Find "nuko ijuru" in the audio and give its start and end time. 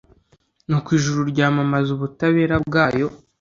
0.67-1.19